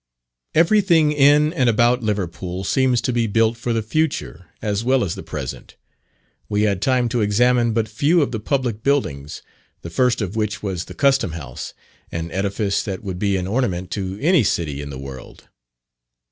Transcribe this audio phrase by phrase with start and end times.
[0.55, 5.03] Every thing in and about Liverpool seems to be built for the future as well
[5.03, 5.75] as the present.
[6.49, 9.43] We had time to examine but few of the public buildings,
[9.83, 11.75] the first of which was the Custom House,
[12.11, 15.49] an edifice that would be an ornament to any city in the world.